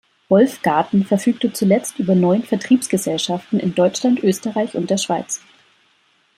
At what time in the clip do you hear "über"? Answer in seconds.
1.99-2.15